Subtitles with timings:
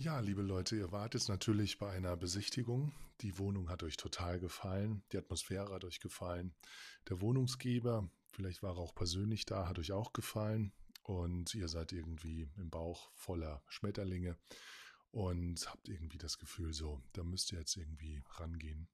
[0.00, 2.92] Ja, liebe Leute, ihr wart jetzt natürlich bei einer Besichtigung.
[3.20, 5.02] Die Wohnung hat euch total gefallen.
[5.10, 6.54] Die Atmosphäre hat euch gefallen.
[7.08, 10.72] Der Wohnungsgeber, vielleicht war er auch persönlich da, hat euch auch gefallen.
[11.02, 14.36] Und ihr seid irgendwie im Bauch voller Schmetterlinge
[15.10, 18.86] und habt irgendwie das Gefühl, so, da müsst ihr jetzt irgendwie rangehen.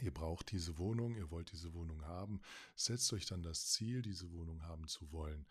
[0.00, 2.40] Ihr braucht diese Wohnung, ihr wollt diese Wohnung haben.
[2.76, 5.46] Setzt euch dann das Ziel, diese Wohnung haben zu wollen.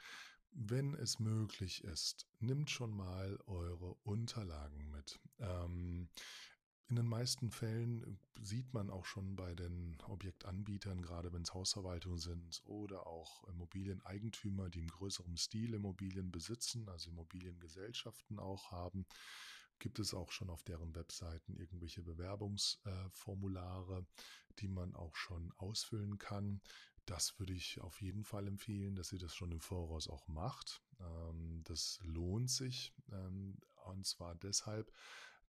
[0.56, 5.20] Wenn es möglich ist, nimmt schon mal eure Unterlagen mit.
[5.40, 6.10] Ähm,
[6.90, 12.20] in den meisten Fällen sieht man auch schon bei den Objektanbietern, gerade wenn es Hausverwaltungen
[12.20, 19.08] sind oder auch Immobilieneigentümer, die im größeren Stil Immobilien besitzen, also Immobiliengesellschaften auch haben,
[19.80, 24.06] gibt es auch schon auf deren Webseiten irgendwelche Bewerbungsformulare,
[24.60, 26.62] die man auch schon ausfüllen kann.
[27.06, 30.82] Das würde ich auf jeden Fall empfehlen, dass ihr das schon im Voraus auch macht.
[31.00, 32.94] Ähm, das lohnt sich.
[33.12, 34.92] Ähm, und zwar deshalb,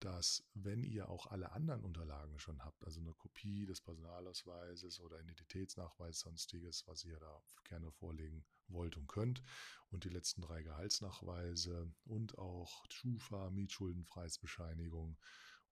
[0.00, 5.20] dass wenn ihr auch alle anderen Unterlagen schon habt, also eine Kopie des Personalausweises oder
[5.20, 9.42] Identitätsnachweis, sonstiges, was ihr da gerne vorlegen wollt und könnt,
[9.90, 15.16] und die letzten drei Gehaltsnachweise und auch Schufa, Mietschuldenfreiheitsbescheinigung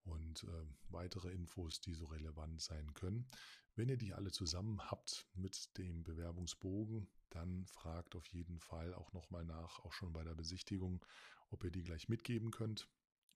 [0.04, 3.28] und äh, weitere Infos, die so relevant sein können,
[3.74, 9.12] wenn ihr die alle zusammen habt mit dem Bewerbungsbogen, dann fragt auf jeden Fall auch
[9.12, 11.04] nochmal nach, auch schon bei der Besichtigung,
[11.50, 12.88] ob ihr die gleich mitgeben könnt.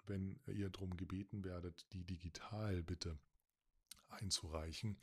[0.07, 3.19] Wenn ihr darum gebeten werdet, die digital bitte
[4.09, 4.99] einzureichen,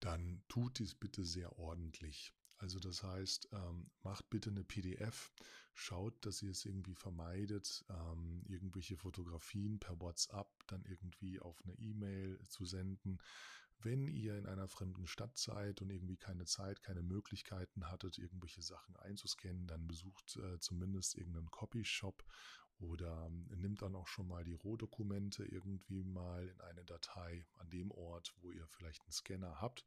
[0.00, 2.32] dann tut dies bitte sehr ordentlich.
[2.58, 5.32] Also das heißt, ähm, macht bitte eine PDF,
[5.74, 11.74] schaut, dass ihr es irgendwie vermeidet, ähm, irgendwelche Fotografien per WhatsApp dann irgendwie auf eine
[11.74, 13.18] E-Mail zu senden.
[13.80, 18.62] Wenn ihr in einer fremden Stadt seid und irgendwie keine Zeit, keine Möglichkeiten hattet, irgendwelche
[18.62, 22.24] Sachen einzuscannen, dann besucht äh, zumindest irgendeinen Copyshop
[22.80, 27.70] oder ähm, nimmt dann auch schon mal die Rohdokumente irgendwie mal in eine Datei an
[27.70, 29.84] dem Ort, wo ihr vielleicht einen Scanner habt.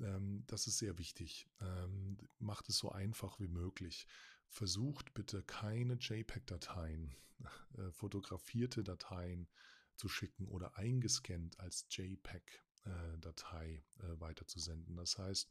[0.00, 1.48] Ähm, das ist sehr wichtig.
[1.60, 4.06] Ähm, macht es so einfach wie möglich.
[4.48, 7.14] Versucht bitte keine JPEG-Dateien,
[7.78, 9.48] äh, fotografierte Dateien
[9.96, 14.96] zu schicken oder eingescannt als JPEG äh, Datei äh, weiterzusenden.
[14.96, 15.50] Das heißt,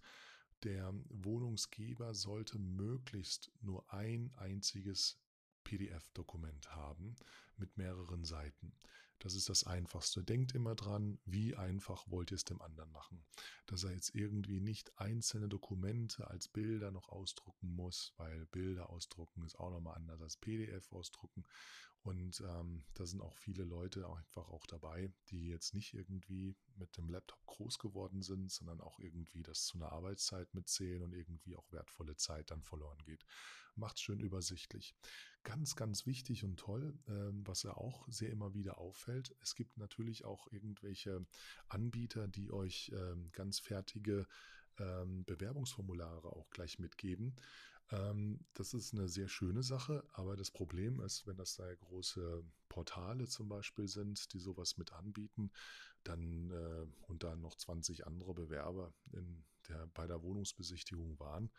[0.63, 5.17] der Wohnungsgeber sollte möglichst nur ein einziges
[5.63, 7.15] PDF-Dokument haben
[7.57, 8.73] mit mehreren Seiten.
[9.19, 10.23] Das ist das Einfachste.
[10.23, 13.23] Denkt immer dran, wie einfach wollt ihr es dem anderen machen.
[13.67, 19.43] Dass er jetzt irgendwie nicht einzelne Dokumente als Bilder noch ausdrucken muss, weil Bilder ausdrucken
[19.43, 21.43] ist auch nochmal anders als PDF ausdrucken.
[22.03, 26.97] Und ähm, da sind auch viele Leute einfach auch dabei, die jetzt nicht irgendwie mit
[26.97, 31.55] dem Laptop groß geworden sind, sondern auch irgendwie das zu einer Arbeitszeit mitzählen und irgendwie
[31.55, 33.23] auch wertvolle Zeit dann verloren geht.
[33.75, 34.95] Macht schön übersichtlich.
[35.43, 39.35] Ganz, ganz wichtig und toll, ähm, was ja auch sehr immer wieder auffällt.
[39.41, 41.25] Es gibt natürlich auch irgendwelche
[41.67, 44.27] Anbieter, die euch ähm, ganz fertige
[44.79, 47.35] ähm, Bewerbungsformulare auch gleich mitgeben.
[47.91, 52.43] Ähm, das ist eine sehr schöne Sache, aber das Problem ist, wenn das sehr große
[52.69, 55.51] Portale zum Beispiel sind, die sowas mit anbieten,
[56.03, 61.51] dann äh, und dann noch 20 andere Bewerber in der, bei der Wohnungsbesichtigung waren,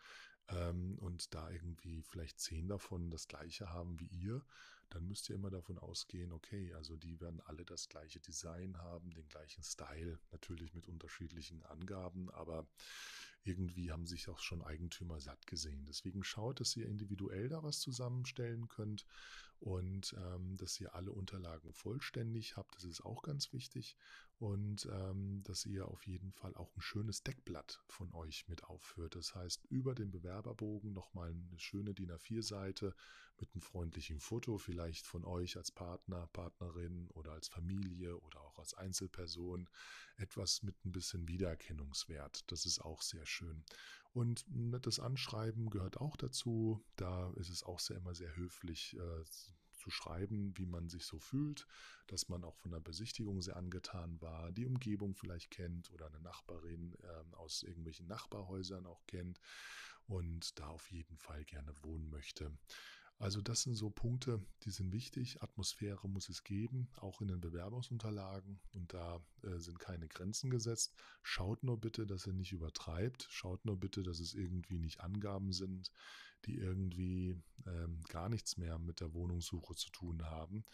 [0.49, 4.43] ähm, und da irgendwie vielleicht zehn davon das gleiche haben wie ihr,
[4.89, 9.11] dann müsst ihr immer davon ausgehen, okay, also die werden alle das gleiche Design haben,
[9.11, 12.67] den gleichen Style, natürlich mit unterschiedlichen Angaben, aber
[13.43, 15.85] irgendwie haben sich auch schon Eigentümer satt gesehen.
[15.85, 19.05] Deswegen schaut, dass ihr individuell da was zusammenstellen könnt
[19.63, 22.75] und ähm, dass ihr alle Unterlagen vollständig habt.
[22.75, 23.95] Das ist auch ganz wichtig
[24.37, 29.15] und ähm, dass ihr auf jeden Fall auch ein schönes Deckblatt von euch mit aufführt.
[29.15, 32.93] Das heißt, über den Bewerberbogen nochmal eine schöne DIN A4-Seite
[33.39, 38.59] mit einem freundlichen Foto, vielleicht von euch als Partner, Partnerin oder als Familie oder auch
[38.59, 39.69] als Einzelperson.
[40.17, 42.51] Etwas mit ein bisschen Wiedererkennungswert.
[42.51, 43.63] Das ist auch sehr schön.
[44.13, 46.83] Und nettes Anschreiben gehört auch dazu.
[46.95, 48.95] Da ist es auch sehr immer sehr höflich.
[48.97, 49.23] Äh,
[49.83, 51.67] zu schreiben, wie man sich so fühlt,
[52.07, 56.21] dass man auch von der Besichtigung sehr angetan war, die Umgebung vielleicht kennt oder eine
[56.21, 59.41] Nachbarin äh, aus irgendwelchen Nachbarhäusern auch kennt
[60.07, 62.51] und da auf jeden Fall gerne wohnen möchte.
[63.19, 65.41] Also das sind so Punkte, die sind wichtig.
[65.41, 68.59] Atmosphäre muss es geben, auch in den Bewerbungsunterlagen.
[68.73, 70.93] Und da äh, sind keine Grenzen gesetzt.
[71.21, 73.27] Schaut nur bitte, dass ihr nicht übertreibt.
[73.29, 75.91] Schaut nur bitte, dass es irgendwie nicht Angaben sind,
[76.45, 80.65] die irgendwie ähm, gar nichts mehr mit der Wohnungssuche zu tun haben.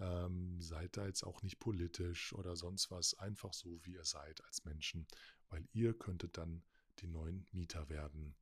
[0.00, 3.14] Ähm, seid da jetzt auch nicht politisch oder sonst was.
[3.14, 5.06] Einfach so, wie ihr seid als Menschen,
[5.50, 6.64] weil ihr könntet dann
[6.98, 8.34] die neuen Mieter werden.